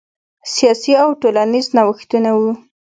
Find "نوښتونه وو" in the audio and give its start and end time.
1.77-2.51